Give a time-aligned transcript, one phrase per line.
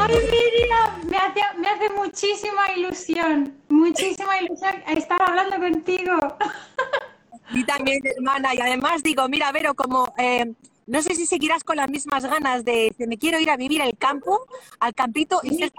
[0.00, 6.16] Ay, Miriam, me hace, me hace muchísima ilusión, muchísima ilusión estar hablando contigo.
[7.52, 10.52] Y también, hermana, y además digo, mira, Vero, como eh,
[10.86, 13.80] no sé si seguirás con las mismas ganas de, de me quiero ir a vivir
[13.82, 14.46] al campo,
[14.80, 15.70] al campito y ser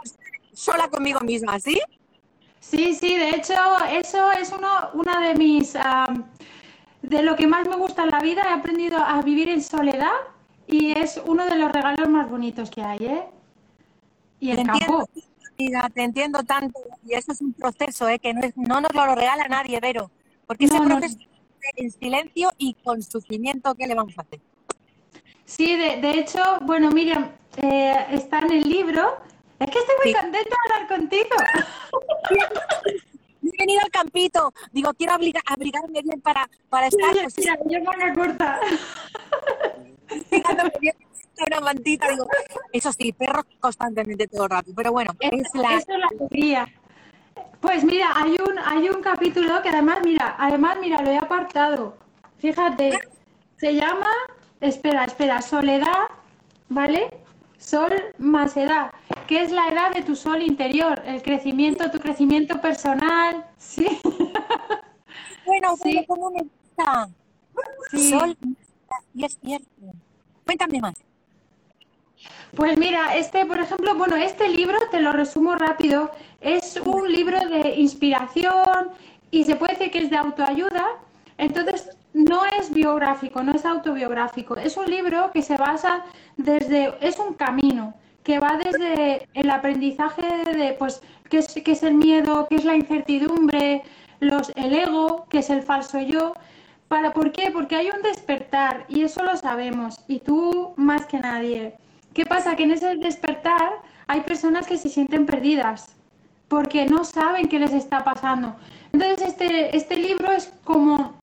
[0.54, 1.80] sola conmigo misma, ¿sí?
[2.60, 3.54] Sí, sí, de hecho,
[3.92, 5.74] eso es uno, una de mis,
[7.02, 8.44] de lo que más me gusta en la vida.
[8.50, 10.12] He aprendido a vivir en soledad
[10.68, 13.24] y es uno de los regalos más bonitos que hay, ¿eh?
[14.40, 15.08] Y Te entiendo,
[15.58, 16.80] amiga, te entiendo tanto.
[17.06, 18.20] Y eso es un proceso, ¿eh?
[18.20, 20.12] que no, es- no nos lo regala nadie, Vero.
[20.46, 20.98] Porque ese No, no.
[21.00, 21.18] proceso
[21.76, 24.40] en silencio y con sufrimiento, ¿qué le vamos a hacer?
[25.46, 29.18] Sí, de, de hecho, bueno, Miriam, eh, está en el libro.
[29.60, 30.20] Es que estoy muy Sí.
[30.22, 31.30] contenta de hablar contigo.
[33.44, 37.84] He venido al campito, digo, quiero abriga- abrigarme bien para, para estar, pues, mira, yo
[37.84, 38.60] manga corta.
[41.46, 42.28] una mantita, digo,
[42.72, 45.76] eso sí, perros constantemente todo el rato, pero bueno, es la...
[45.76, 46.68] Eso es la alegría.
[47.62, 51.98] Pues mira, hay un, hay un capítulo que además, mira, además, mira, lo he apartado.
[52.38, 53.00] Fíjate,
[53.58, 54.10] se llama,
[54.62, 56.06] espera, espera, soledad,
[56.70, 57.10] ¿vale?
[57.58, 58.92] Sol más edad,
[59.28, 63.88] que es la edad de tu sol interior, el crecimiento, tu crecimiento personal, sí.
[65.46, 66.06] Bueno, Sí.
[66.08, 67.10] ¿cómo me gusta?
[67.90, 68.10] Sí.
[68.10, 68.38] Sol,
[69.14, 69.66] y es cierto.
[70.46, 70.94] Cuéntame más.
[72.56, 76.12] Pues mira, este, por ejemplo, bueno, este libro, te lo resumo rápido,
[76.42, 78.90] es un libro de inspiración
[79.32, 80.86] y se puede decir que es de autoayuda,
[81.38, 86.06] entonces no es biográfico, no es autobiográfico, es un libro que se basa
[86.38, 87.94] desde, es un camino
[88.24, 90.22] que va desde el aprendizaje
[90.52, 93.84] de, pues, qué es, qué es el miedo, qué es la incertidumbre,
[94.20, 96.34] los, el ego, qué es el falso yo,
[96.88, 97.52] ¿Para por qué?
[97.52, 101.76] Porque hay un despertar y eso lo sabemos y tú más que nadie.
[102.18, 102.56] ¿Qué pasa?
[102.56, 103.74] Que en ese despertar
[104.08, 105.96] hay personas que se sienten perdidas
[106.48, 108.56] porque no saben qué les está pasando.
[108.92, 111.14] Entonces este, este libro es como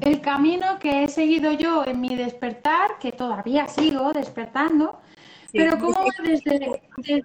[0.00, 5.00] el camino que he seguido yo en mi despertar, que todavía sigo despertando,
[5.50, 5.58] Sí.
[5.58, 7.24] pero como va desde, de-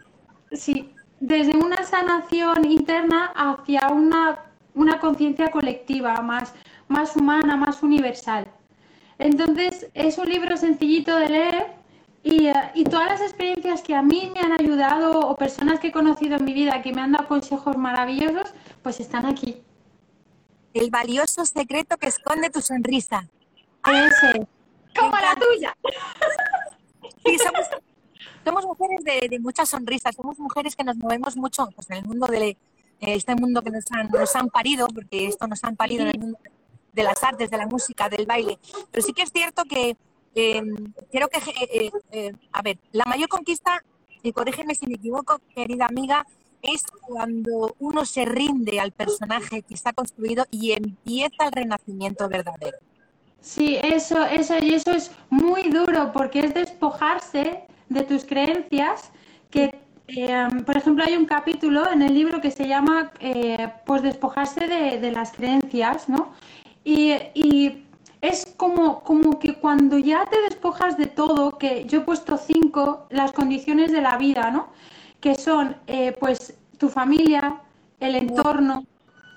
[0.53, 4.39] sí, desde una sanación interna hacia una,
[4.73, 6.51] una conciencia colectiva más,
[6.87, 8.47] más humana, más universal.
[9.19, 11.77] Entonces, es un libro sencillito de leer
[12.23, 15.87] y, eh, y todas las experiencias que a mí me han ayudado o personas que
[15.87, 19.61] he conocido en mi vida que me han dado consejos maravillosos, pues están aquí.
[20.73, 23.27] El valioso secreto que esconde tu sonrisa.
[23.85, 24.47] Ese.
[24.97, 25.77] Como la tuya.
[27.25, 27.65] Sí, somos,
[28.43, 32.05] somos mujeres de, de muchas sonrisas, somos mujeres que nos movemos mucho pues, en el
[32.05, 32.57] mundo de eh,
[32.99, 36.19] este mundo que nos han, nos han parido, porque esto nos han parido en el
[36.19, 36.39] mundo
[36.93, 38.57] de las artes, de la música, del baile.
[38.91, 39.95] Pero sí que es cierto que
[40.37, 40.61] eh,
[41.11, 43.83] creo que, eh, eh, eh, a ver, la mayor conquista,
[44.21, 46.25] y corrígeme si me equivoco, querida amiga,
[46.61, 52.77] es cuando uno se rinde al personaje que está construido y empieza el renacimiento verdadero.
[53.41, 59.11] Sí, eso, eso, y eso es muy duro porque es despojarse de tus creencias
[59.49, 59.73] que,
[60.65, 63.11] por ejemplo, hay un capítulo en el libro que se llama
[63.85, 66.33] pues despojarse de, de las creencias, ¿no?
[66.83, 67.86] Y, y
[68.21, 73.07] es como, como que cuando ya te despojas de todo, que yo he puesto cinco,
[73.09, 74.67] las condiciones de la vida, ¿no?
[75.19, 77.61] Que son, eh, pues, tu familia,
[77.99, 78.85] el entorno,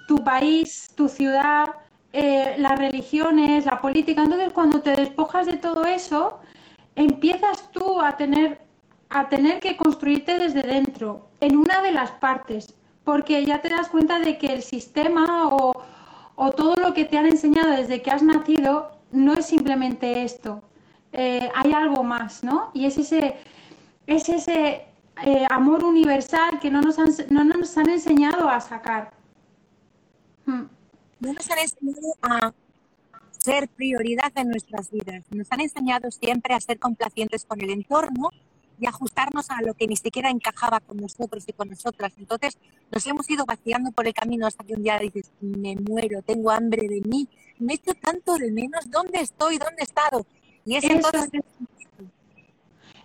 [0.09, 1.67] tu país, tu ciudad,
[2.13, 4.23] eh, las religiones, la política.
[4.23, 6.41] Entonces, cuando te despojas de todo eso,
[6.97, 8.61] empiezas tú a tener,
[9.11, 13.89] a tener que construirte desde dentro, en una de las partes, porque ya te das
[13.89, 15.73] cuenta de que el sistema o,
[16.43, 20.63] o todo lo que te han enseñado desde que has nacido no es simplemente esto.
[21.13, 22.71] Eh, hay algo más, ¿no?
[22.73, 23.37] Y es ese,
[24.07, 24.87] es ese
[25.23, 29.13] eh, amor universal que no nos, han, no nos han enseñado a sacar.
[30.47, 30.63] Hmm.
[31.21, 32.55] no nos han enseñado a
[33.37, 35.23] ser prioridad en nuestras vidas.
[35.31, 38.31] Nos han enseñado siempre a ser complacientes con el entorno
[38.81, 42.13] y ajustarnos a lo que ni siquiera encajaba con nosotros y con nosotras.
[42.19, 42.57] Entonces
[42.91, 46.51] nos hemos ido vaciando por el camino hasta que un día dices, me muero, tengo
[46.51, 47.29] hambre de mí,
[47.59, 49.59] me echo tanto de menos, ¿dónde estoy?
[49.59, 50.27] ¿Dónde he estado?
[50.65, 51.45] Y es Eso entonces es.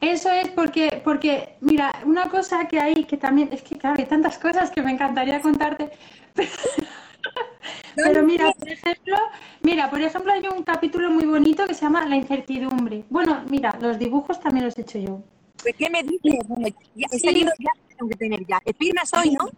[0.01, 4.05] Eso es porque, porque, mira, una cosa que hay que también, es que claro, hay
[4.05, 5.91] tantas cosas que me encantaría contarte.
[7.95, 9.17] Pero, mira, por ejemplo,
[9.61, 13.05] mira, por ejemplo, hay un capítulo muy bonito que se llama La incertidumbre.
[13.09, 15.23] Bueno, mira, los dibujos también los he hecho yo.
[15.65, 16.45] Pues, ¿Qué me dices?
[16.93, 18.61] ya, ese libro ya tengo que tener ya.
[18.77, 19.49] ¿Firmas hoy, no?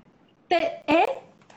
[0.50, 1.06] ¿Eh?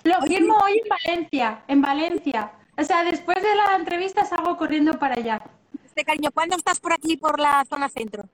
[0.02, 2.50] Lo firmo hoy en Valencia, en Valencia.
[2.76, 5.40] O sea, después de la entrevista salgo corriendo para allá.
[5.84, 8.24] Este cariño, ¿cuándo estás por aquí, por la zona centro?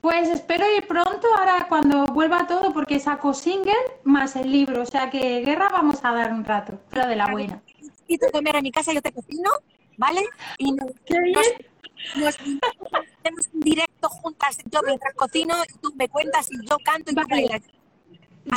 [0.00, 3.74] Pues espero ir pronto, ahora cuando vuelva todo, porque saco single
[4.04, 4.80] más el libro.
[4.80, 7.60] O sea que guerra vamos a dar un rato, pero de la buena.
[8.06, 9.50] Y tú comer a mi casa, yo te cocino,
[9.98, 10.22] ¿vale?
[10.56, 11.34] Y nos, Qué bien.
[11.34, 11.67] nos,
[12.14, 17.14] hacemos un directo juntas, yo mientras cocino, y tú me cuentas y yo canto y
[17.14, 17.62] tú bailas.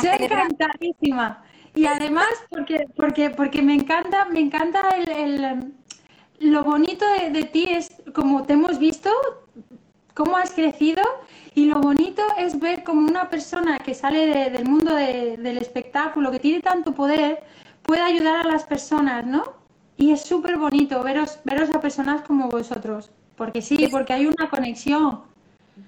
[0.02, 1.44] Yo encantadísima.
[1.74, 5.74] Y además, porque, porque, porque me encanta, me encanta el, el,
[6.40, 9.10] lo bonito de, de ti es como te hemos visto,
[10.14, 11.02] cómo has crecido
[11.54, 15.56] y lo bonito es ver como una persona que sale de- del mundo de- del
[15.58, 17.42] espectáculo, que tiene tanto poder,
[17.82, 19.42] puede ayudar a las personas, ¿no?
[19.96, 23.10] Y es súper bonito veros, veros a personas como vosotros,
[23.44, 25.22] porque sí, porque hay una conexión.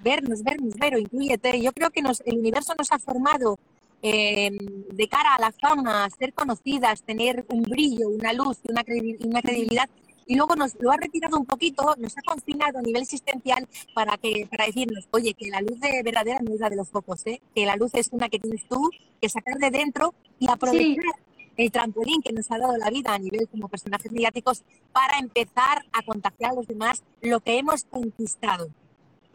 [0.03, 1.61] vernos, vernos, Vero, incluyete.
[1.61, 3.57] Yo creo que nos, el universo nos ha formado
[4.01, 4.51] eh,
[4.99, 9.17] de cara a la fama, a ser conocidas, tener un brillo, una luz una, credi-
[9.25, 9.89] una credibilidad.
[10.27, 14.17] Y luego nos lo ha retirado un poquito, nos ha confinado a nivel existencial para
[14.17, 17.21] que para decirnos, oye, que la luz de verdadera no es la de los focos,
[17.27, 17.39] ¿eh?
[17.53, 18.89] que la luz es una que tienes tú,
[19.21, 21.13] que sacar de dentro y aprovechar
[21.57, 25.85] el trampolín que nos ha dado la vida a nivel como personajes mediáticos para empezar
[25.91, 28.69] a contagiar a los demás lo que hemos conquistado.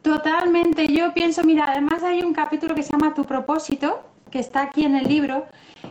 [0.02, 4.62] Totalmente, yo pienso, mira, además hay un capítulo que se llama Tu propósito, que está
[4.62, 5.46] aquí en el libro,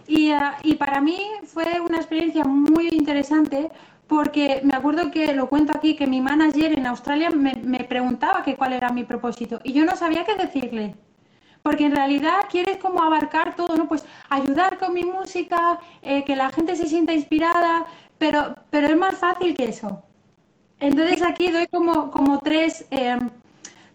[0.07, 3.69] y, ah, y para mí fue una experiencia muy interesante
[4.07, 8.43] porque me acuerdo que lo cuento aquí, que mi manager en Australia me, me preguntaba
[8.43, 10.95] que cuál era mi propósito y yo no sabía qué decirle.
[11.63, 13.87] Porque en realidad quieres como abarcar todo, ¿no?
[13.87, 17.85] Pues ayudar con mi música, eh, que la gente se sienta inspirada,
[18.17, 20.03] pero, pero es más fácil que eso.
[20.79, 23.17] Entonces aquí doy como, como tres, eh,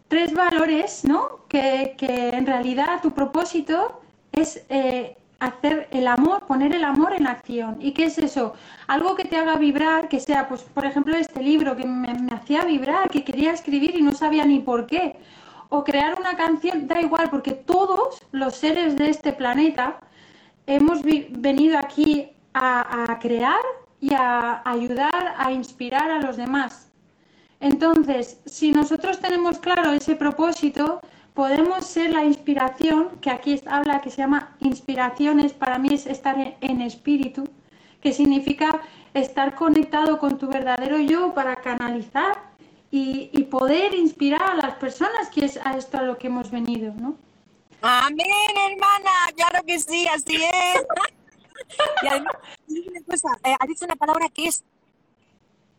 [0.08, 1.46] tres valores, ¿no?
[1.48, 4.02] Que, que en realidad tu propósito
[4.32, 7.76] es eh, hacer el amor, poner el amor en acción.
[7.80, 8.54] ¿Y qué es eso?
[8.86, 12.64] Algo que te haga vibrar, que sea, pues, por ejemplo, este libro que me hacía
[12.64, 15.16] vibrar, que quería escribir y no sabía ni por qué.
[15.76, 19.98] O crear una canción, da igual, porque todos los seres de este planeta
[20.68, 23.64] hemos venido aquí a, crear
[24.00, 26.92] y a ayudar, a inspirar a los demás.
[27.58, 31.00] Entonces, si nosotros tenemos claro ese propósito,
[31.40, 36.36] podemos ser la inspiración, que aquí habla que se llama inspiraciones, para mí es estar
[36.60, 37.48] en espíritu,
[38.00, 38.80] que significa
[39.12, 42.43] estar conectado con tu verdadero yo para canalizar
[42.94, 46.48] y, y poder inspirar a las personas, que es a esto a lo que hemos
[46.52, 47.18] venido, ¿no?
[47.82, 50.86] Amén, hermana, claro que sí, así es.
[52.02, 52.34] Y además,
[52.68, 54.62] una eh, has dicho una palabra que es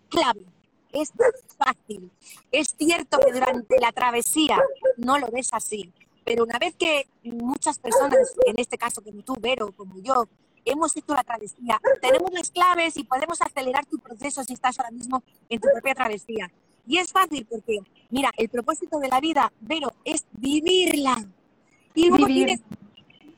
[0.10, 0.46] clave,
[0.92, 1.14] es
[1.58, 2.12] fácil.
[2.52, 4.62] Es cierto que durante la travesía
[4.98, 5.94] no lo ves así,
[6.26, 10.28] pero una vez que muchas personas, en este caso como tú, Vero, como yo,
[10.66, 14.92] hemos hecho la travesía, tenemos las claves y podemos acelerar tu proceso si estás ahora
[14.92, 16.52] mismo en tu propia travesía.
[16.88, 21.26] Y es fácil porque, mira, el propósito de la vida, Vero, es vivirla.
[21.94, 22.46] Y luego Vivir.
[22.46, 22.62] tienes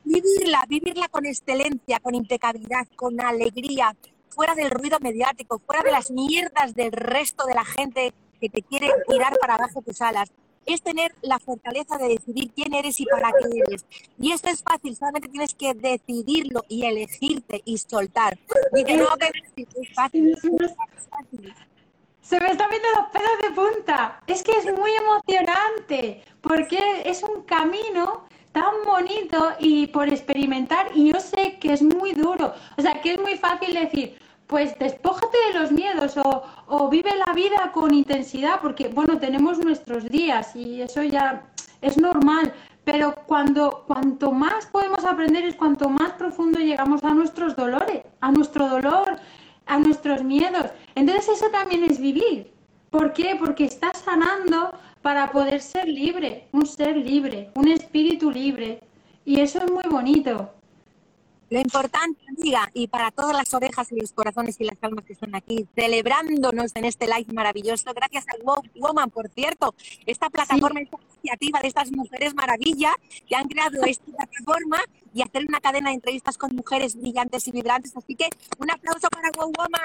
[0.04, 3.94] vivirla, vivirla con excelencia, con impecabilidad, con alegría,
[4.30, 8.62] fuera del ruido mediático, fuera de las mierdas del resto de la gente que te
[8.62, 10.30] quiere tirar para abajo tus alas.
[10.64, 13.86] Es tener la fortaleza de decidir quién eres y para qué eres.
[14.18, 18.38] Y esto es fácil, solamente tienes que decidirlo y elegirte y soltar.
[18.86, 20.76] Que no, que es fácil, es
[21.08, 21.54] fácil.
[22.28, 24.20] Se me están viendo los pelos de punta.
[24.26, 31.10] Es que es muy emocionante porque es un camino tan bonito y por experimentar y
[31.10, 32.52] yo sé que es muy duro.
[32.76, 37.12] O sea, que es muy fácil decir, pues despójate de los miedos o, o vive
[37.16, 41.46] la vida con intensidad porque, bueno, tenemos nuestros días y eso ya
[41.80, 42.52] es normal.
[42.84, 48.30] Pero cuando cuanto más podemos aprender es cuanto más profundo llegamos a nuestros dolores, a
[48.30, 49.18] nuestro dolor,
[49.68, 50.66] a nuestros miedos.
[50.94, 52.50] Entonces eso también es vivir.
[52.90, 53.36] ¿Por qué?
[53.38, 54.72] Porque estás sanando
[55.02, 58.80] para poder ser libre, un ser libre, un espíritu libre.
[59.24, 60.50] Y eso es muy bonito.
[61.50, 65.14] Lo importante, amiga, y para todas las orejas y los corazones y las almas que
[65.14, 69.74] están aquí, celebrándonos en este live maravilloso, gracias a Wow Woman, por cierto,
[70.04, 72.94] esta plataforma, esta iniciativa de estas mujeres maravilla
[73.26, 74.78] que han creado esta plataforma
[75.14, 77.96] y hacer una cadena de entrevistas con mujeres brillantes y vibrantes.
[77.96, 78.28] Así que
[78.58, 79.80] un aplauso para Wow Woman.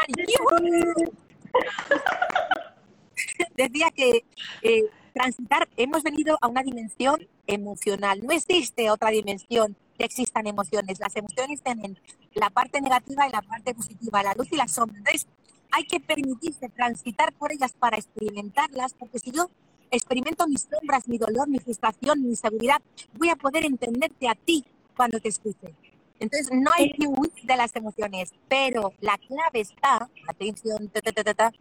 [3.56, 4.26] Decía que
[4.64, 8.20] eh, transitar, hemos venido a una dimensión emocional.
[8.22, 11.00] No existe otra dimensión que existan emociones.
[11.00, 12.00] Las emociones tienen
[12.34, 14.98] la parte negativa y la parte positiva, la luz y la sombra.
[14.98, 15.28] Entonces,
[15.72, 19.50] hay que permitirse transitar por ellas para experimentarlas, porque si yo
[19.92, 22.82] experimento mis sombras, mi dolor, mi frustración, mi inseguridad,
[23.14, 24.64] voy a poder entenderte a ti
[24.96, 25.74] cuando te escuche.
[26.20, 31.34] Entonces, no hay que huir de las emociones, pero la clave está, atención, ta, ta,
[31.34, 31.52] ta,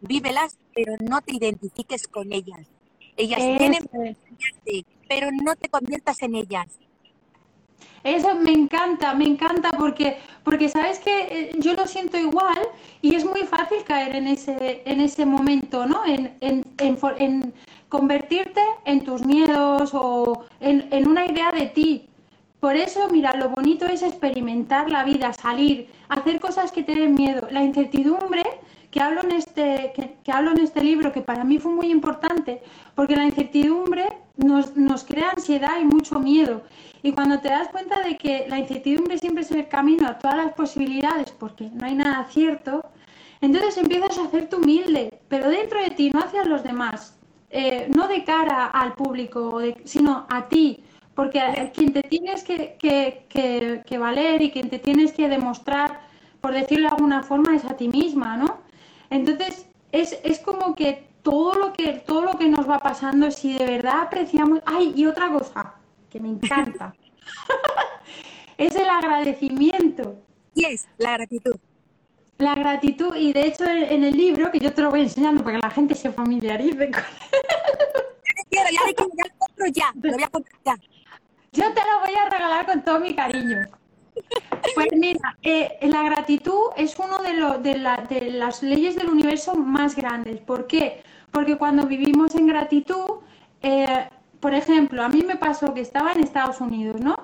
[0.00, 2.66] vívelas, pero no te identifiques con ellas.
[3.16, 4.16] Ellas tienen
[5.08, 6.66] pero no te conviertas en ellas.
[8.04, 12.58] Eso me encanta, me encanta porque, porque sabes que eh, yo lo siento igual
[13.02, 16.04] y es muy fácil caer en ese, en ese momento, ¿no?
[16.06, 17.54] En, en, en,
[17.88, 22.08] convertirte en tus miedos o en, en una idea de ti.
[22.60, 27.14] Por eso, mira, lo bonito es experimentar la vida, salir, hacer cosas que te den
[27.14, 27.48] miedo.
[27.50, 28.44] La incertidumbre
[28.96, 32.62] que hablo en este, que, en este libro, que para mí fue muy importante,
[32.94, 34.06] porque la incertidumbre
[34.38, 36.62] nos, nos crea ansiedad y mucho miedo.
[37.02, 40.38] Y cuando te das cuenta de que la incertidumbre siempre es el camino a todas
[40.38, 42.86] las posibilidades, porque no hay nada cierto,
[43.42, 47.18] entonces empiezas a hacerte humilde, pero dentro de ti, no hacia los demás,
[47.50, 50.82] eh, no de cara al público, sino a ti,
[51.14, 53.26] porque quien te tienes que, que,
[53.84, 56.00] que, valer y quien te tienes que demostrar,
[56.40, 58.64] por decirlo de alguna forma, es a ti misma, ¿no?
[59.10, 63.58] Entonces, es, es como que todo lo que todo lo que nos va pasando, si
[63.58, 64.60] de verdad apreciamos.
[64.64, 64.92] ¡Ay!
[64.94, 65.74] Y otra cosa
[66.10, 66.94] que me encanta.
[68.58, 70.16] es el agradecimiento.
[70.54, 71.56] Y es la gratitud.
[72.38, 75.56] La gratitud, y de hecho en el libro, que yo te lo voy enseñando para
[75.56, 77.02] que la gente se familiarice con
[78.50, 78.80] ya ya,
[79.16, 80.76] ya, compro ya, lo voy a comprar ya.
[81.52, 83.66] Yo te lo voy a regalar con todo mi cariño.
[84.74, 87.74] Pues mira, eh, la gratitud es una de,
[88.08, 90.40] de, las leyes del universo más grandes.
[90.40, 91.02] ¿Por qué?
[91.30, 93.20] Porque cuando vivimos en gratitud,
[93.62, 94.08] eh,
[94.40, 97.16] por ejemplo, a mí me pasó que estaba en Estados Unidos, ¿no?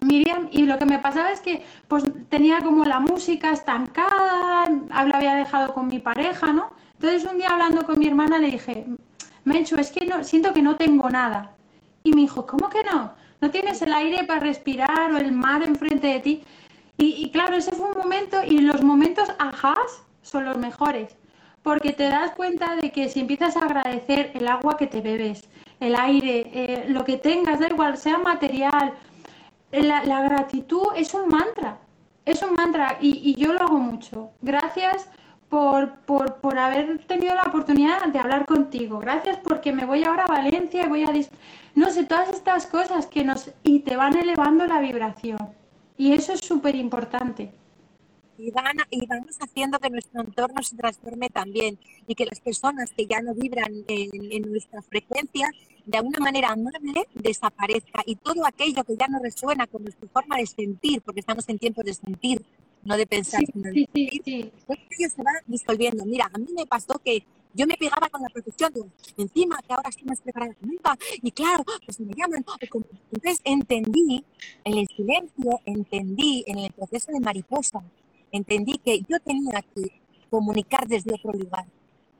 [0.00, 5.16] Miriam, y lo que me pasaba es que pues tenía como la música estancada, la
[5.16, 6.70] había dejado con mi pareja, ¿no?
[6.94, 8.86] Entonces un día hablando con mi hermana le dije,
[9.44, 11.52] Mencho, es que no, siento que no tengo nada.
[12.04, 13.12] Y me dijo, ¿cómo que no?
[13.42, 16.44] No tienes el aire para respirar o el mar enfrente de ti.
[16.96, 21.16] Y, claro, ese fue un momento y los momentos ajás son los mejores,
[21.64, 25.48] porque te das cuenta de que si empiezas a agradecer el agua que te bebes,
[25.80, 28.94] el aire, eh, lo que tengas, da igual, sea material,
[29.72, 31.78] la, gratitud es un mantra,
[32.24, 34.30] es un mantra y, y yo lo hago mucho.
[34.40, 35.08] Gracias
[35.52, 38.98] por, por, por, haber tenido la oportunidad de hablar contigo.
[39.00, 41.12] Gracias porque me voy ahora a Valencia y voy a...
[41.74, 43.50] No sé, todas estas cosas que nos...
[43.62, 45.36] y te van elevando la vibración.
[45.98, 47.52] Y eso es súper importante.
[48.38, 52.90] Y, van, y vamos haciendo que nuestro entorno se transforme también y que las personas
[52.96, 55.50] que ya no vibran en, en nuestra frecuencia
[55.84, 60.38] de alguna manera amable desaparezca y todo aquello que ya no resuena con nuestra forma
[60.38, 62.42] de sentir, porque estamos en tiempos de sentir,
[62.84, 64.78] no de pensar, sino de sí, pues
[65.12, 66.04] se va disolviendo.
[66.04, 67.24] Mira, a mí me pasó que
[67.54, 68.72] yo me pegaba con la profesión,
[69.16, 72.44] encima que ahora estoy más preparada que nunca, y claro, pues me llaman.
[73.12, 74.24] Entonces entendí,
[74.64, 77.82] en el silencio, entendí, en el proceso de mariposa,
[78.30, 81.66] entendí que yo tenía que comunicar desde otro lugar.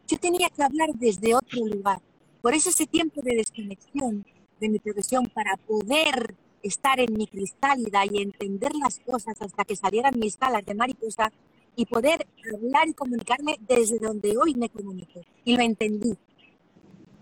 [0.06, 2.02] Yo tenía que hablar desde otro lugar.
[2.42, 4.26] Por eso ese tiempo de desconexión
[4.60, 9.76] de mi profesión para poder estar en mi cristálida y entender las cosas hasta que
[9.76, 11.32] salieran mis alas de mariposa
[11.74, 15.20] y poder hablar y comunicarme desde donde hoy me comunico.
[15.44, 16.16] Y lo entendí.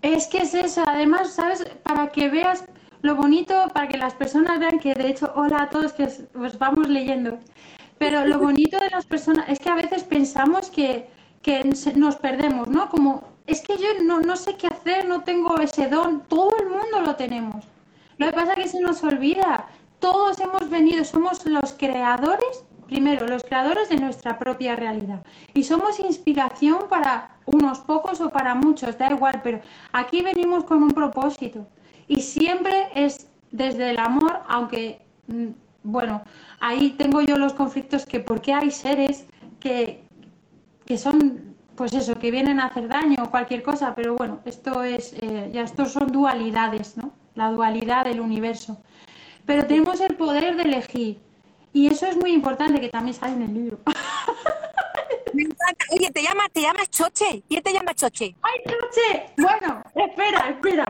[0.03, 1.65] Es que es eso, además, ¿sabes?
[1.83, 2.65] Para que veas
[3.03, 6.59] lo bonito, para que las personas vean que, de hecho, hola a todos que os
[6.59, 7.39] vamos leyendo.
[7.99, 11.07] Pero lo bonito de las personas es que a veces pensamos que,
[11.43, 11.63] que
[11.97, 12.89] nos perdemos, ¿no?
[12.89, 16.69] Como, es que yo no, no sé qué hacer, no tengo ese don, todo el
[16.69, 17.65] mundo lo tenemos.
[18.21, 19.67] Lo que pasa es que se nos olvida.
[19.99, 25.23] Todos hemos venido, somos los creadores, primero, los creadores de nuestra propia realidad.
[25.55, 29.63] Y somos inspiración para unos pocos o para muchos, da igual, pero
[29.93, 31.67] aquí venimos con un propósito.
[32.09, 35.53] Y siempre es desde el amor, aunque, mm,
[35.85, 36.21] bueno,
[36.61, 39.25] ahí tengo yo los conflictos que porque hay seres
[39.61, 40.05] que,
[40.85, 44.83] que son pues eso, que vienen a hacer daño o cualquier cosa, pero bueno, esto
[44.85, 47.19] es, eh, ya estos son dualidades, ¿no?
[47.41, 48.83] La dualidad del universo.
[49.47, 51.19] Pero tenemos el poder de elegir.
[51.73, 53.79] Y eso es muy importante, que también sale en el libro.
[55.33, 55.87] Me encanta.
[55.93, 57.43] Oye, te llama, te llamas Choche.
[57.49, 58.37] ¿Quién te llama Choche?
[58.43, 59.33] ¡Ay, Choche!
[59.39, 60.85] Bueno, espera, espera.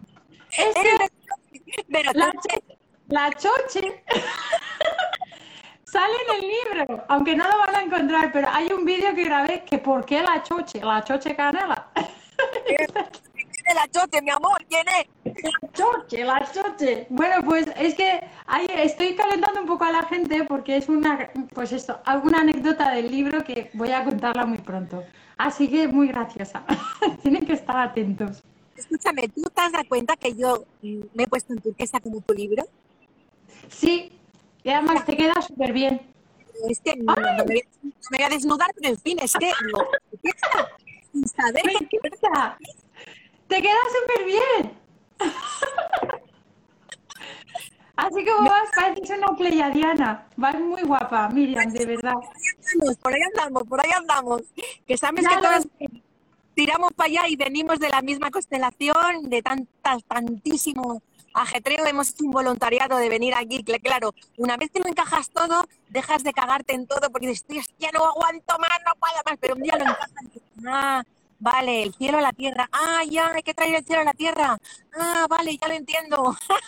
[1.92, 2.62] Pero la, choche,
[3.08, 4.02] la Choche
[5.84, 9.24] sale en el libro, aunque no lo van a encontrar, pero hay un vídeo que
[9.24, 10.80] grabé que ¿por qué la Choche?
[10.80, 11.90] La Choche Canela.
[13.74, 15.06] la choche, mi amor, ¿quién es?
[15.42, 17.06] La choche, la choche.
[17.10, 21.30] Bueno, pues es que ahí estoy calentando un poco a la gente porque es una,
[21.54, 25.04] pues esto, alguna anécdota del libro que voy a contarla muy pronto.
[25.38, 26.64] Así que muy graciosa.
[27.22, 28.42] Tienen que estar atentos.
[28.76, 32.20] Escúchame, ¿tú te has dado cuenta que yo mm, me he puesto en turquesa como
[32.20, 32.64] tu libro?
[33.68, 34.12] Sí,
[34.62, 36.00] y además te queda súper bien.
[36.68, 39.18] Es que no, no me, voy a- no me voy a desnudar, pero en fin,
[39.22, 39.78] es que no,
[41.12, 41.98] sin saber Me que.
[43.50, 44.78] Te queda súper bien.
[47.96, 50.26] Así como vas, pareces una pleyadiana.
[50.36, 52.14] Vas muy guapa, Miriam, de verdad.
[53.02, 54.42] por ahí andamos, por ahí andamos.
[54.86, 55.66] Que sabes que todas
[56.54, 61.02] tiramos para allá y venimos de la misma constelación, de tantas, tantísimo
[61.34, 65.30] ajetreo, hemos hecho un voluntariado de venir aquí, cl- claro, una vez que lo encajas
[65.30, 69.14] todo, dejas de cagarte en todo porque dices, "Tío, ya no aguanto más, no puedo
[69.24, 70.10] más, pero un día lo encajas
[70.66, 71.04] ah,
[71.40, 74.12] vale, el cielo a la tierra, ah, ya, hay que traer el cielo a la
[74.14, 74.58] tierra,
[74.98, 76.36] ah, vale, ya lo entiendo.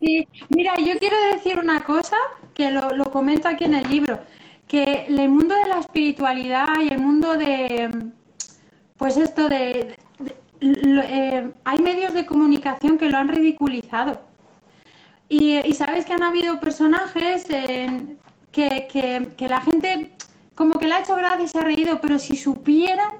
[0.00, 2.16] Sí, mira, yo quiero decir una cosa
[2.54, 4.20] que lo, lo comento aquí en el libro,
[4.68, 8.12] que el mundo de la espiritualidad y el mundo de,
[8.96, 9.96] pues esto de,
[10.60, 14.20] eh, hay medios de comunicación que lo han ridiculizado.
[15.28, 18.18] Y, y sabes que han habido personajes en-
[18.52, 20.12] que, que- que la gente
[20.54, 23.10] como que le ha hecho gracia y se ha reído, pero si supieran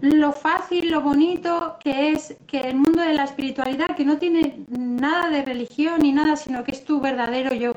[0.00, 4.64] lo fácil, lo bonito que es que el mundo de la espiritualidad, que no tiene
[4.68, 7.72] nada de religión ni nada, sino que es tu verdadero yo.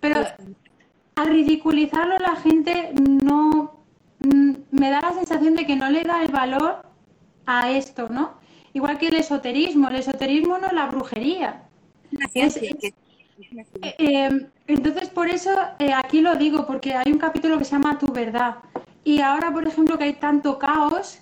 [0.00, 0.20] Pero
[1.16, 3.84] al ridiculizarlo la gente no
[4.20, 6.82] mm, me da la sensación de que no le da el valor
[7.46, 8.34] a esto, ¿no?
[8.72, 11.62] Igual que el esoterismo, el esoterismo no es la brujería.
[12.34, 12.94] Es- es.
[13.82, 17.72] Eh, eh, entonces, por eso eh, aquí lo digo, porque hay un capítulo que se
[17.72, 18.56] llama Tu verdad.
[19.04, 21.20] Y ahora, por ejemplo, que hay tanto caos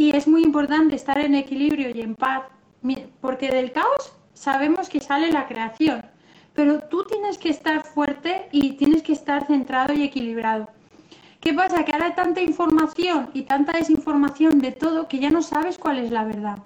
[0.00, 2.44] y es muy importante estar en equilibrio y en paz,
[3.20, 6.02] porque del caos sabemos que sale la creación,
[6.54, 10.70] pero tú tienes que estar fuerte y tienes que estar centrado y equilibrado.
[11.38, 11.84] ¿Qué pasa?
[11.84, 15.98] Que ahora hay tanta información y tanta desinformación de todo que ya no sabes cuál
[15.98, 16.60] es la verdad.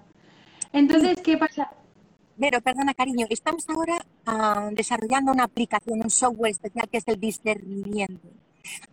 [0.73, 1.73] Entonces, ¿qué pasa?
[2.39, 7.19] Pero, perdona, cariño, estamos ahora ah, desarrollando una aplicación, un software especial que es el
[7.19, 8.29] discernimiento.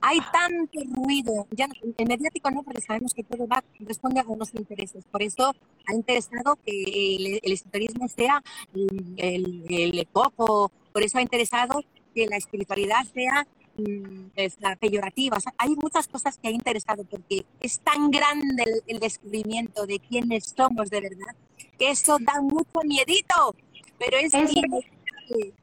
[0.01, 4.53] Hay tanto ruido, ya el mediático no, porque sabemos que todo va, responde a unos
[4.53, 5.03] intereses.
[5.11, 5.53] Por eso
[5.87, 6.71] ha interesado que
[7.15, 9.65] el, el esoterismo sea el, el,
[9.97, 15.37] el coco, por eso ha interesado que la espiritualidad sea mm, es la peyorativa.
[15.37, 19.85] O sea, hay muchas cosas que ha interesado porque es tan grande el, el descubrimiento
[19.85, 21.35] de quiénes somos de verdad
[21.79, 23.55] que eso da mucho miedito,
[23.97, 24.91] pero es Es- inevitable.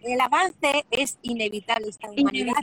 [0.01, 1.89] El avance es inevitable.
[1.91, 2.55] Esta humanidad.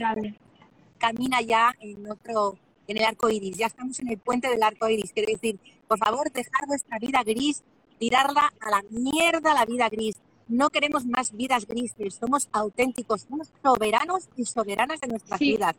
[0.96, 3.56] Camina ya en otro, en el arco iris.
[3.56, 5.12] Ya estamos en el puente del arco iris.
[5.12, 7.62] Quiero decir, por favor, dejar vuestra vida gris,
[7.98, 10.16] tirarla a la mierda la vida gris.
[10.48, 15.52] No queremos más vidas grises, somos auténticos, somos soberanos y soberanas de nuestras Sí.
[15.52, 15.74] vidas.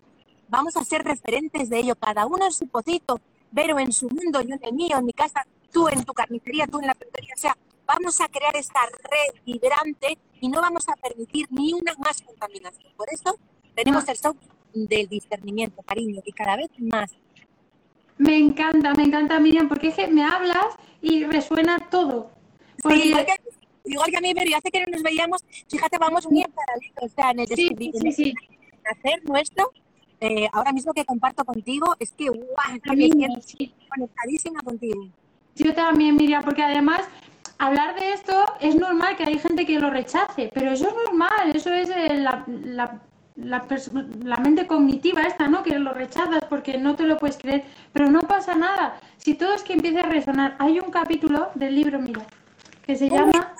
[0.49, 4.41] Vamos a ser referentes de ello, cada uno en su pocito, Vero en su mundo,
[4.41, 7.33] yo en el mío, en mi casa, tú en tu carnicería, tú en la peluquería.
[7.33, 11.93] O sea, vamos a crear esta red vibrante y no vamos a permitir ni una
[11.95, 12.91] más contaminación.
[12.97, 13.37] Por eso
[13.73, 17.11] tenemos el software del discernimiento, cariño, y cada vez más.
[18.17, 22.31] Me encanta, me encanta, Miriam, porque es que me hablas y resuena todo.
[22.81, 23.33] Porque, Sí, igual, que,
[23.85, 26.51] igual que a mí, pero ya hace que no nos veíamos, fíjate, vamos muy en
[26.51, 28.33] paralelo, o sea, en el sí, sí, sí,
[28.85, 29.71] hacer nuestro,
[30.19, 33.73] eh, ahora mismo que comparto contigo, es que, guau, es que me también, siento sí.
[33.89, 35.07] conectadísima contigo.
[35.55, 37.01] Yo también, Miriam, porque además
[37.57, 41.55] hablar de esto es normal que hay gente que lo rechace, pero eso es normal,
[41.55, 43.01] eso es eh, la, la,
[43.37, 43.65] la,
[44.23, 45.63] la mente cognitiva esta, ¿no?
[45.63, 48.99] Que lo rechazas porque no te lo puedes creer, pero no pasa nada.
[49.17, 52.25] Si todo es que empiece a resonar, hay un capítulo del libro, mira,
[52.85, 53.53] que se llama,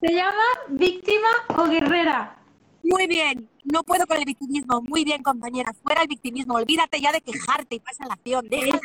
[0.00, 2.36] se llama Víctima o Guerrera.
[2.82, 4.80] Muy bien, no puedo con el victimismo.
[4.82, 6.54] Muy bien, compañera, fuera el victimismo.
[6.54, 8.48] Olvídate ya de quejarte y pasa a la acción.
[8.48, 8.78] Deja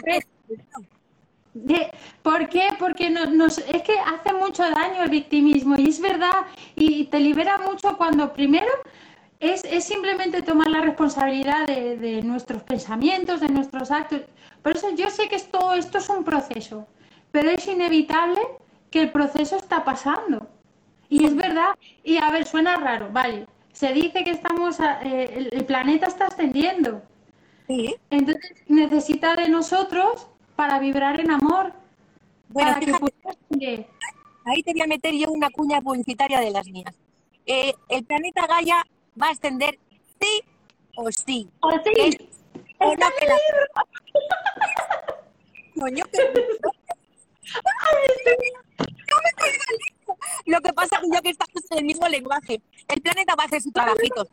[1.53, 1.91] de
[2.23, 2.69] ¿Por qué?
[2.79, 7.19] Porque no- nos, es que hace mucho daño el victimismo y es verdad y te
[7.19, 8.71] libera mucho cuando primero
[9.39, 14.21] es, es simplemente tomar la responsabilidad de, de nuestros pensamientos, de nuestros actos.
[14.61, 16.87] Por eso yo sé que es todo esto es un proceso,
[17.31, 18.39] pero es inevitable
[18.91, 20.47] que el proceso está pasando.
[21.09, 21.71] Y es verdad,
[22.03, 23.45] y a ver, suena raro, vale.
[23.73, 27.01] Se dice que estamos, a- eh, el, el planeta está ascendiendo.
[27.67, 30.27] Sí, Entonces necesita de nosotros
[30.61, 31.73] para vibrar en amor,
[32.49, 33.87] bueno, para fíjate,
[34.45, 36.93] ahí te voy a meter yo una cuña publicitaria de las mías.
[37.47, 38.85] Eh, el planeta Gaia
[39.19, 39.79] va a ascender
[40.21, 40.43] sí
[40.95, 41.49] o sí.
[41.61, 42.29] O sí,
[42.77, 43.37] O no que la-
[45.79, 46.19] coño, que...
[46.29, 46.33] No
[49.23, 49.73] me libro.
[50.45, 53.63] Lo que pasa es que estamos en el mismo lenguaje, el planeta va a hacer
[53.63, 54.27] su trabajito.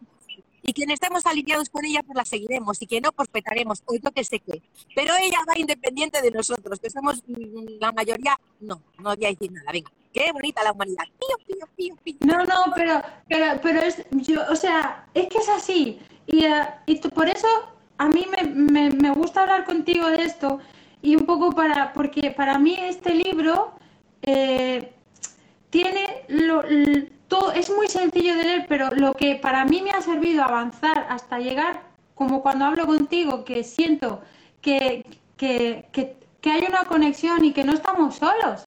[0.68, 2.82] Y quien estemos alineados con ella, pues la seguiremos.
[2.82, 3.82] Y quien no, pues petaremos.
[3.86, 4.60] O yo que sé qué.
[4.94, 8.38] Pero ella va independiente de nosotros, que somos mm, la mayoría.
[8.60, 9.72] No, no voy a decir nada.
[9.72, 11.04] Venga, qué bonita la humanidad.
[11.18, 12.16] Pío, pío, pío.
[12.20, 16.00] No, no, pero, pero, pero es, yo, o sea, es que es así.
[16.26, 17.48] Y, eh, y por eso
[17.96, 20.60] a mí me, me, me gusta hablar contigo de esto
[21.00, 23.72] y un poco para, porque para mí este libro
[24.20, 24.92] eh,
[25.70, 26.62] tiene lo,
[27.28, 31.06] todo, es muy sencillo de leer, pero lo que para mí me ha servido avanzar
[31.08, 31.82] hasta llegar,
[32.14, 34.22] como cuando hablo contigo, que siento
[34.60, 35.04] que,
[35.36, 38.66] que, que, que hay una conexión y que no estamos solos.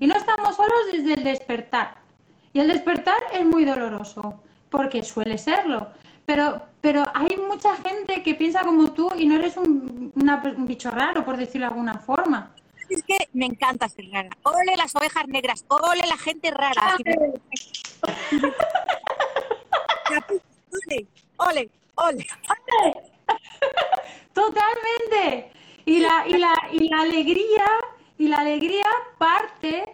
[0.00, 1.98] Y no estamos solos desde el despertar.
[2.52, 5.88] Y el despertar es muy doloroso, porque suele serlo.
[6.26, 10.90] Pero, pero hay mucha gente que piensa como tú y no eres un, un bicho
[10.90, 12.52] raro, por decirlo de alguna forma.
[12.88, 14.30] Es que me encanta ser rara.
[14.42, 16.96] Ole las ovejas negras, ole la gente rara.
[20.70, 22.26] Ole, ole, ole.
[24.32, 25.50] Totalmente.
[25.86, 27.66] Y la, y la, y la alegría,
[28.18, 28.86] y la alegría
[29.18, 29.84] parte,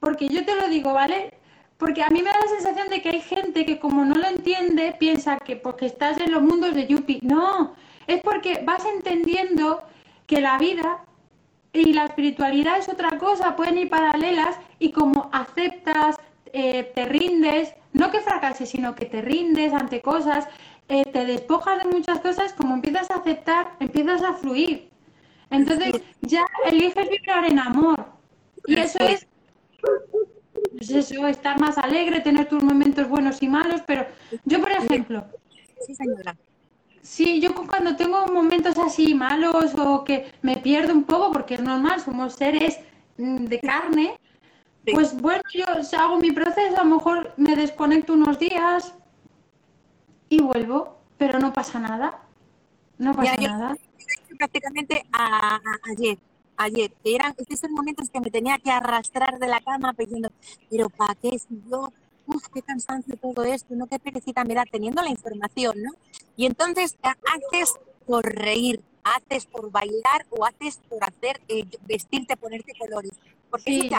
[0.00, 1.34] porque yo te lo digo, ¿vale?
[1.78, 4.26] Porque a mí me da la sensación de que hay gente que como no lo
[4.26, 7.20] entiende, piensa que porque estás en los mundos de Yuppie.
[7.22, 7.74] No,
[8.06, 9.82] es porque vas entendiendo
[10.26, 11.04] que la vida
[11.72, 16.16] y la espiritualidad es otra cosa, pueden ir paralelas y como aceptas,
[16.52, 20.48] eh, te rindes, no que fracases, sino que te rindes ante cosas,
[20.88, 24.88] eh, te despojas de muchas cosas, como empiezas a aceptar, empiezas a fluir.
[25.50, 28.06] Entonces ya eliges vibrar en amor.
[28.66, 29.26] Y eso es,
[30.76, 34.06] pues eso, estar más alegre, tener tus momentos buenos y malos, pero
[34.44, 35.24] yo, por ejemplo,
[35.80, 36.36] Sí, señora.
[37.02, 41.54] Sí, yo cu- cuando tengo momentos así malos o que me pierdo un poco, porque
[41.54, 42.78] es normal, somos seres
[43.16, 44.18] mm, de carne,
[44.86, 44.92] Sí.
[44.94, 45.64] pues bueno, yo
[45.98, 48.94] hago mi proceso, a lo mejor me desconecto unos días
[50.28, 52.22] y vuelvo, pero no pasa nada.
[52.98, 53.76] No pasa yo- nada.
[54.38, 56.18] prácticamente a, a- ayer,
[56.56, 60.30] ayer, que eran esos momentos que me tenía que arrastrar de la cama pensando,
[60.70, 61.92] pero ¿para qué si yo,
[62.28, 65.90] uf, qué cansancio todo esto, no qué perecita me da teniendo la información, ¿no?
[66.36, 67.74] Y entonces ha- haces
[68.06, 73.12] por reír, haces por bailar o haces por hacer, eh, vestirte, ponerte colores.
[73.50, 73.90] Porque Sí.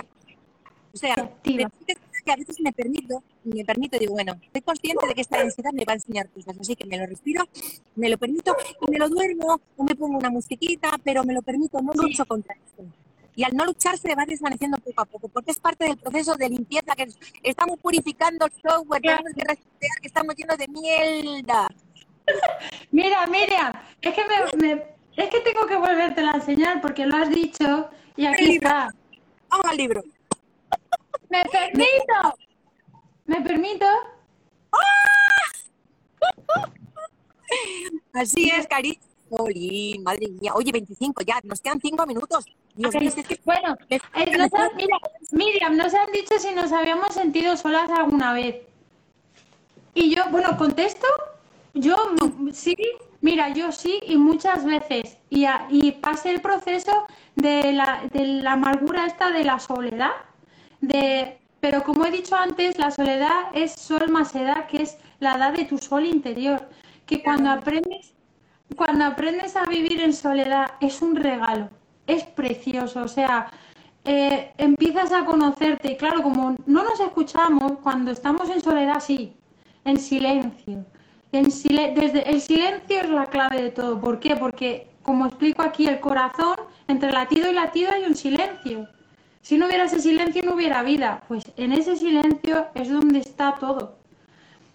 [0.93, 5.21] o sea, que a veces me permito, me permito, digo, bueno, estoy consciente de que
[5.21, 7.43] esta densidad me va a enseñar cosas, así que me lo respiro,
[7.95, 8.55] me lo permito
[8.87, 12.25] y me lo duermo, o me pongo una musiquita, pero me lo permito, no lucho
[12.25, 12.83] contra esto.
[13.35, 16.35] Y al no luchar se va desvaneciendo poco a poco, porque es parte del proceso
[16.35, 17.07] de limpieza que
[17.43, 21.67] estamos purificando el software, tenemos que resetear que estamos llenos de mierda.
[22.91, 24.83] Mira, Miriam, es que, me, me-
[25.15, 28.89] es que tengo que volvértela a enseñar porque lo has dicho y aquí está.
[29.49, 30.03] Vamos al libro.
[31.29, 32.35] ¡Me permito!
[33.25, 33.85] ¿Me permito?
[38.13, 38.99] Así es, cariño.
[40.03, 40.53] Madre mía.
[40.55, 42.45] Oye, 25 ya, nos quedan 5 minutos.
[43.45, 43.99] Bueno, eh,
[44.37, 44.97] nos han- mira,
[45.31, 48.55] Miriam, nos han dicho si nos habíamos sentido solas alguna vez.
[49.93, 51.07] Y yo, bueno, contesto,
[51.73, 51.95] yo
[52.53, 52.75] sí,
[53.21, 55.17] mira, yo sí y muchas veces.
[55.29, 60.11] Y, a- y pasé el proceso de la, de la amargura esta de la soledad.
[60.81, 65.35] De, pero como he dicho antes, la soledad es sol más edad, que es la
[65.35, 66.69] edad de tu sol interior.
[67.05, 68.13] Que cuando aprendes
[68.75, 71.69] cuando aprendes a vivir en soledad es un regalo,
[72.15, 73.51] es precioso, o sea,
[74.05, 79.33] eh, empiezas a conocerte y claro, como no nos escuchamos, cuando estamos en soledad sí,
[79.85, 80.85] en silencio.
[81.31, 83.99] En sile- desde el silencio es la clave de todo.
[84.01, 84.35] ¿Por qué?
[84.35, 86.55] Porque, como explico aquí, el corazón,
[86.87, 88.87] entre latido y latido hay un silencio.
[89.41, 91.21] Si no hubiera ese silencio no hubiera vida.
[91.27, 93.95] Pues en ese silencio es donde está todo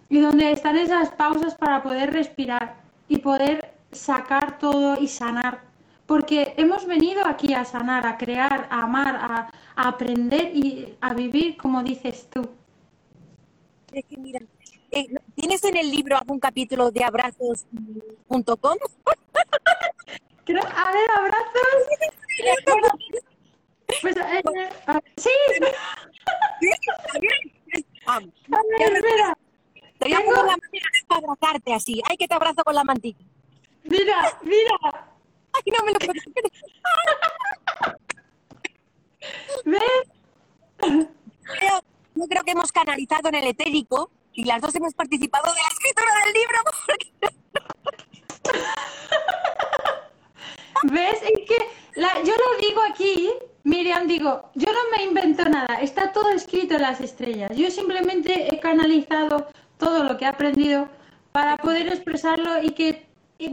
[0.09, 2.75] y donde están esas pausas para poder respirar
[3.09, 5.64] y poder sacar todo y sanar.
[6.05, 11.13] Porque hemos venido aquí a sanar, a crear, a amar, a, a aprender y a
[11.13, 12.47] vivir como dices tú.
[13.91, 14.39] es que mira,
[14.91, 18.77] eh, ¿tienes en el libro algún capítulo de abrazos.com?
[20.45, 21.51] Creo- a ver, abrazos.
[24.01, 24.41] Pues, eh,
[24.87, 25.29] a- sí,
[28.07, 29.37] a ver, espera.
[29.99, 32.01] Te voy a poner la manera para abrazarte así.
[32.09, 33.23] Ay, que te abrazo con la mantita.
[33.83, 34.94] Mira, mira,
[35.55, 36.51] Ay, no me lo puedo creer.
[39.65, 39.81] ¿ves?
[42.15, 45.67] Yo creo que hemos canalizado en el etérico y las dos hemos participado de la
[45.67, 46.57] escritura del libro.
[46.85, 47.11] porque-
[50.83, 51.21] ¿Ves?
[51.23, 51.57] Es que
[52.25, 53.31] yo lo digo aquí,
[53.63, 57.51] Miriam, digo, yo no me invento nada, está todo escrito en las estrellas.
[57.55, 60.87] Yo simplemente he canalizado todo lo que he aprendido
[61.31, 63.07] para poder expresarlo y que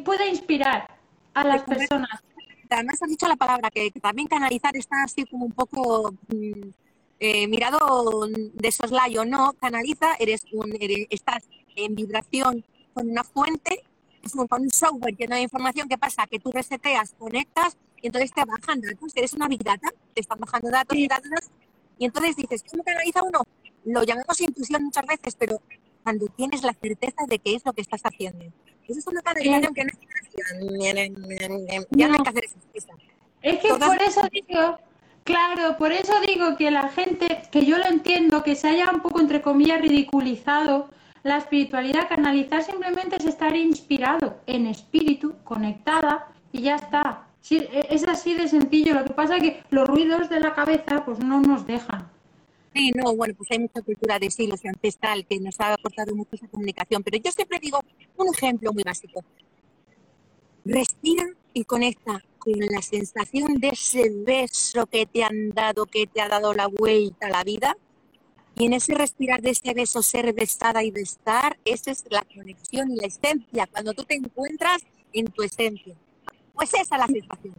[0.04, 0.86] pueda inspirar
[1.34, 2.22] a las personas.
[2.70, 6.70] Además has dicho la palabra que, también canalizar está así como un poco mm,
[7.20, 10.74] eh, mirado de soslayo, no, canaliza, eres un,
[11.10, 11.44] estás
[11.76, 12.64] en vibración
[12.94, 13.82] con una fuente,
[14.48, 16.26] con un software lleno de información, ¿qué pasa?
[16.26, 20.38] Que tú reseteas, conectas y entonces te bajan datos, eres una big data, te están
[20.40, 21.50] bajando datos y datos,
[21.98, 23.42] y entonces dices, ¿cómo canaliza uno?
[23.84, 25.60] Lo llamamos intuición muchas veces, pero
[26.02, 28.46] cuando tienes la certeza de qué es lo que estás haciendo.
[28.88, 29.98] Eso es una que no es
[31.90, 32.88] ya no hay que hacer eso.
[33.42, 34.78] Es que por eso digo,
[35.24, 39.00] claro, por eso digo que la gente, que yo lo entiendo, que se haya un
[39.00, 40.90] poco, entre comillas, ridiculizado
[41.22, 47.26] la espiritualidad, canalizar simplemente es estar inspirado en espíritu, conectada, y ya está.
[47.50, 48.94] E, es así de sencillo.
[48.94, 52.08] Lo que pasa es que los ruidos de la cabeza pues no nos dejan.
[52.74, 56.14] Sí, no, bueno, pues hay mucha cultura de siglos y ancestral que nos ha aportado
[56.14, 57.80] mucho esa comunicación, pero yo siempre digo
[58.16, 59.22] un ejemplo muy básico.
[60.64, 66.20] Respira y conecta con la sensación de ese beso que te han dado, que te
[66.20, 67.76] ha dado la vuelta a la vida.
[68.54, 72.90] Y en ese respirar de ese beso, ser besada y besar, esa es la conexión
[72.90, 74.82] y la esencia, cuando tú te encuentras
[75.12, 75.94] en tu esencia.
[76.54, 77.54] Pues esa es la sensación.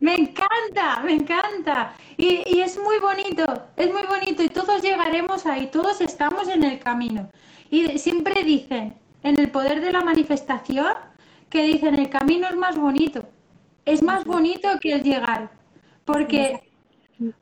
[0.00, 1.94] Me encanta, me encanta.
[2.16, 3.44] Y, es muy bonito,
[3.76, 7.28] es muy bonito y todos llegaremos ahí, todos estamos en el camino.
[7.70, 10.94] Y siempre dicen, en el poder de la manifestación,
[11.50, 13.24] que dicen, el camino es más bonito,
[13.84, 15.50] es más bonito que el llegar,
[16.04, 16.60] porque,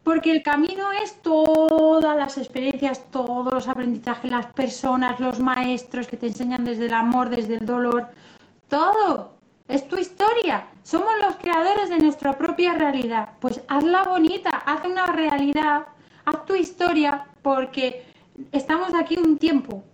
[0.03, 6.17] porque el camino es todas las experiencias, todos los aprendizajes, las personas, los maestros que
[6.17, 8.09] te enseñan desde el amor, desde el dolor,
[8.69, 9.42] todo.
[9.69, 10.67] Es tu historia.
[10.83, 13.31] Somos los creadores de nuestra propia realidad.
[13.41, 15.87] Pues hazla bonita, haz una realidad,
[16.25, 18.05] haz tu historia, porque
[18.51, 19.85] estamos aquí un tiempo.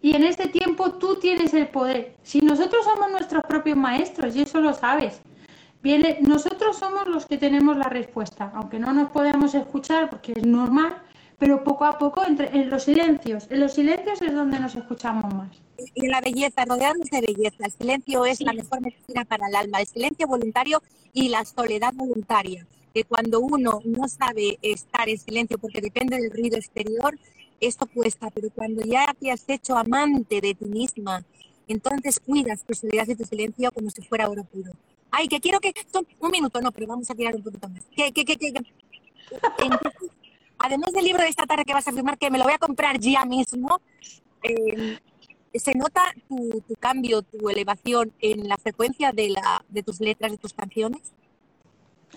[0.00, 2.16] Y en este tiempo tú tienes el poder.
[2.22, 5.20] Si nosotros somos nuestros propios maestros, y eso lo sabes,
[5.82, 10.46] viene, nosotros somos los que tenemos la respuesta, aunque no nos podemos escuchar porque es
[10.46, 11.02] normal,
[11.38, 15.34] pero poco a poco entre, en los silencios, en los silencios es donde nos escuchamos
[15.34, 17.66] más y la belleza, rodearnos de belleza.
[17.66, 21.92] El silencio es la mejor medicina para el alma, el silencio voluntario y la soledad
[21.94, 22.66] voluntaria.
[22.94, 27.18] Que cuando uno no sabe estar en silencio porque depende del ruido exterior,
[27.60, 31.24] esto cuesta, pero cuando ya te has hecho amante de ti misma,
[31.66, 34.72] entonces cuidas tu soledad y tu silencio como si fuera oro puro.
[35.10, 35.72] Ay, que quiero que...
[36.20, 37.84] Un minuto, no, pero vamos a tirar un poquito más.
[37.96, 38.52] Que, que, que, que.
[40.58, 42.58] además del libro de esta tarde que vas a firmar, que me lo voy a
[42.58, 43.80] comprar ya mismo,
[44.42, 44.98] eh,
[45.54, 50.38] ¿Se nota tu, cambio, tu elevación en la frecuencia de, la, de tus letras, de
[50.38, 51.12] tus canciones?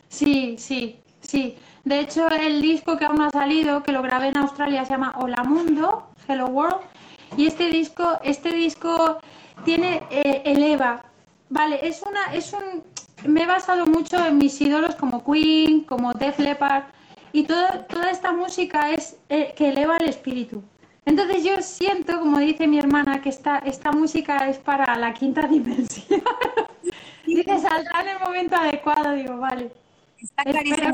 [0.10, 1.56] Sí, sí, sí.
[1.84, 4.91] De hecho, el disco que aún no ha salido, que lo grabé en Australia, se
[4.91, 6.82] llama Hola Mundo, Hello World.
[7.38, 9.20] Y este disco, este disco
[9.63, 11.06] tiene, eh, eleva.
[11.50, 12.84] Vale, es una, es un,
[13.26, 16.84] me he basado mucho en mis ídolos como Queen, como Def Leppard,
[17.34, 20.62] y toda esta música es eh, que eleva el espíritu.
[21.06, 25.48] Entonces yo siento, como dice mi hermana, que esta, esta música es para la quinta
[25.48, 26.22] dimensión.
[27.26, 29.72] dice, saldrá en el momento adecuado, digo, vale.
[30.18, 30.94] Está clarísimo.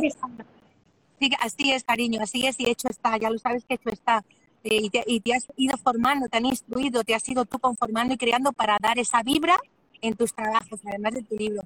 [1.20, 4.24] Sí, así es, cariño, así es y hecho está, ya lo sabes que hecho está.
[4.64, 7.58] Eh, y, te, y, te, has ido formando, te han instruido, te has ido tú
[7.60, 9.56] conformando y creando para dar esa vibra
[10.02, 11.64] en tus trabajos, además de tu libro.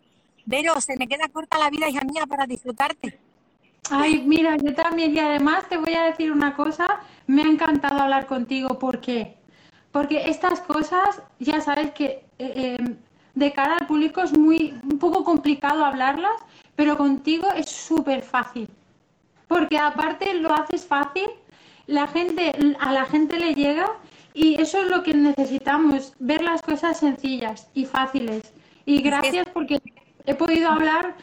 [0.49, 3.19] Pero se me queda corta la vida, hija mía, para disfrutarte.
[3.89, 7.01] Ay, mira, yo también, y además te voy a decir una cosa,
[7.32, 9.38] me ha encantado hablar contigo, ¿por qué?
[9.94, 12.98] Porque estas cosas, ya sabes que eh, em,
[13.36, 16.38] de cara al público es muy, un poco complicado hablarlas,
[16.76, 18.67] pero contigo es súper fácil.
[19.48, 21.30] Porque aparte lo haces fácil,
[21.88, 23.88] la gente, a la gente le llega
[24.34, 28.54] y eso es lo que necesitamos, ver las cosas sencillas y fáciles.
[28.86, 29.80] Y gracias porque
[30.26, 31.15] he podido hablar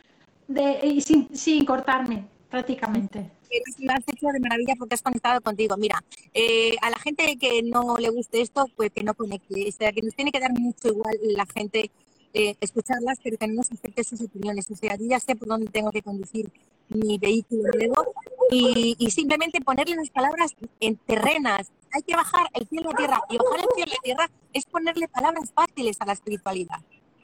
[0.46, 3.37] de, sin, sin cortarme prácticamente.
[3.78, 5.76] Lo has hecho de maravilla porque has conectado contigo.
[5.76, 6.02] Mira,
[6.34, 9.68] eh, a la gente que no le guste esto, pues que no conecte.
[9.68, 11.90] O sea, que nos tiene que dar mucho igual la gente
[12.34, 14.70] eh, escucharlas, pero que no nos acepte sus opiniones.
[14.70, 16.50] O sea, yo ya sé por dónde tengo que conducir
[16.88, 18.14] mi vehículo nuevo
[18.50, 21.70] y, y simplemente ponerle las palabras en terrenas.
[21.92, 24.30] Hay que bajar el cielo a la tierra y bajar el cielo a la tierra
[24.52, 26.80] es ponerle palabras fáciles a la espiritualidad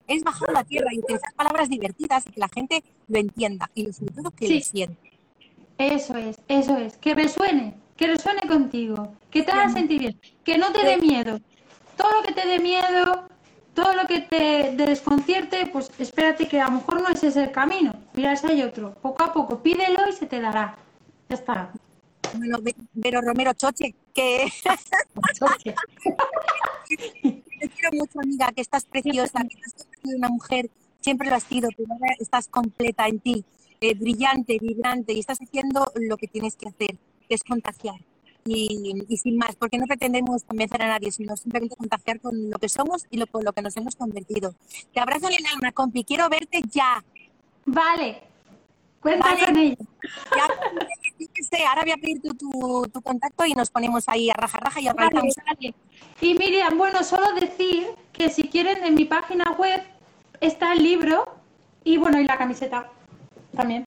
[0.06, 3.92] es bajar la tierra y utilizar palabras divertidas y que la gente lo entienda y
[3.92, 4.98] sobre todo que lo sienta.
[5.78, 6.96] Eso es, eso es.
[6.98, 11.40] Que resuene, que resuene contigo, que te haga sentir bien, que no te dé miedo.
[11.96, 13.28] Todo lo que te dé miedo,
[13.74, 17.50] todo lo que te, desconcierte, pues espérate que a lo mejor no ese es el
[17.50, 17.92] camino.
[18.14, 18.94] Mira, si hay otro.
[18.94, 20.76] Poco a poco, pídelo y se te dará.
[21.28, 21.72] Ya está.
[22.37, 22.58] Bueno,
[23.00, 24.46] pero Romero Choche, que...
[25.38, 25.74] Choche.
[26.88, 31.68] Te quiero mucho, amiga, que estás preciosa, que estás una mujer, siempre lo has sido,
[31.76, 33.44] pero ahora estás completa en ti,
[33.85, 36.97] eh, brillante, vibrante, y estás haciendo lo que tienes que hacer,
[37.29, 38.01] que es contagiar
[38.47, 42.68] y, sin más, porque no pretendemos convencer a nadie, sino simplemente contagiar con lo que
[42.68, 44.55] somos y lo, con lo que nos hemos convertido.
[44.92, 47.03] Te abrazo en el alma, compi, quiero verte ya.
[47.64, 48.23] Vale,
[49.01, 49.77] cuenta con ella.
[50.37, 54.81] Ya, ahora voy a pedir tu, tu, contacto y nos ponemos ahí a raja raja
[54.81, 55.35] y organizamos.
[56.20, 59.83] Y Miriam, bueno, solo decir que si quieren en mi página web
[60.40, 61.25] está el libro
[61.85, 62.90] y bueno, y la camiseta
[63.54, 63.86] también.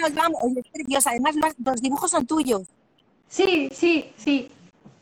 [0.00, 2.62] Nos vamos, es preciosa, además los dibujos son tuyos.
[3.28, 4.50] Sí, sí, sí.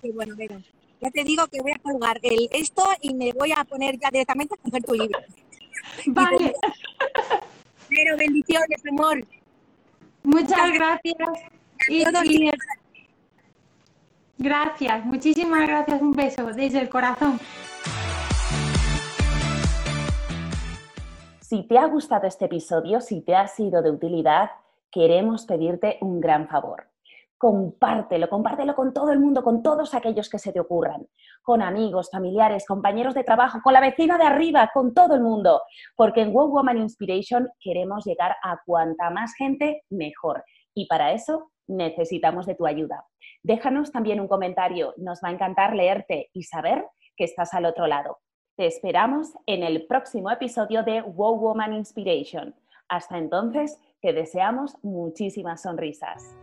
[0.03, 0.61] Qué bueno, Vero.
[1.01, 4.11] Ya te digo que voy a colgar el, esto y me voy a poner ya
[4.11, 5.19] directamente a coger tu libro.
[6.07, 6.55] Vale.
[7.89, 9.27] Pero bendiciones, amor.
[10.23, 11.17] Muchas gracias.
[14.39, 16.01] gracias, muchísimas gracias.
[16.01, 17.39] Un beso desde el corazón.
[21.55, 24.51] Si te ha gustado este episodio, si te ha sido de utilidad,
[24.91, 26.89] queremos pedirte un gran favor
[27.39, 31.07] compártelo, compártelo con todo el mundo, con todos aquellos que se te ocurran,
[31.43, 35.61] con amigos, familiares, compañeros de trabajo, con la vecina de arriba, con todo el mundo,
[35.95, 40.43] porque en Wow Woman Inspiration queremos llegar a cuanta más gente mejor
[40.75, 43.05] y para eso necesitamos de tu ayuda.
[43.43, 47.87] Déjanos también un comentario, nos va a encantar leerte y saber que estás al otro
[47.87, 48.19] lado.
[48.57, 52.55] Te esperamos en el próximo episodio de Wow Woman Inspiration.
[52.89, 56.37] Hasta entonces, te deseamos muchísimas sonrisas.